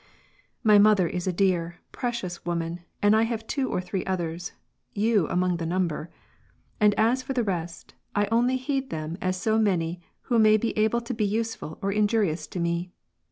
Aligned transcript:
My 0.63 0.79
mother 0.79 1.07
is 1.07 1.27
a 1.27 1.31
dear, 1.31 1.77
precious 1.91 2.43
woman, 2.43 2.79
and 3.03 3.15
I 3.15 3.21
have 3.21 3.45
two 3.45 3.69
or 3.69 3.79
three 3.79 4.03
others,— 4.05 4.51
you 5.09 5.27
among 5.27 5.57
the 5.57 5.65
number— 5.67 6.09
and 6.81 6.95
as 6.95 7.21
for 7.21 7.33
the 7.33 7.43
rest, 7.43 7.93
I 8.15 8.25
only 8.31 8.57
heed 8.57 8.89
them 8.89 9.15
as 9.21 9.39
so 9.39 9.59
many 9.59 10.01
who 10.21 10.39
may 10.39 10.57
be 10.57 10.75
able 10.75 11.01
to 11.01 11.13
be 11.13 11.23
useful 11.25 11.77
or 11.83 11.91
injurious 11.91 12.47
to 12.47 12.59
me. 12.59 12.89